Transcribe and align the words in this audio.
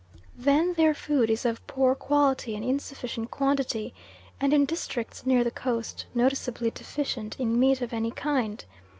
Then 0.35 0.73
their 0.73 0.95
food 0.95 1.29
is 1.29 1.45
of 1.45 1.67
poor 1.67 1.93
quality 1.93 2.55
and 2.55 2.65
insufficient 2.65 3.29
quantity, 3.29 3.93
and 4.39 4.51
in 4.51 4.65
districts 4.65 5.27
near 5.27 5.43
the 5.43 5.51
coast 5.51 6.07
noticeably 6.15 6.71
deficient 6.71 7.39
in 7.39 7.59
meat 7.59 7.83
of 7.83 7.93
any 7.93 8.09
kind. 8.09 8.65